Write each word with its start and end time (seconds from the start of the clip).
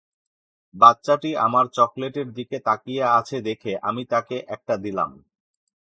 বাচ্চাটি 0.73 1.31
আমার 1.37 1.65
চকলেটের 1.73 2.27
দিকে 2.33 2.57
তাকিয়ে 2.59 3.03
আছে 3.19 3.37
দেখে 3.41 3.71
আমি 3.81 4.03
তাকে 4.05 4.35
একটা 4.47 4.75
দিলাম। 4.77 5.11